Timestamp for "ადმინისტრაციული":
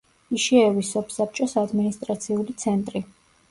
1.65-2.59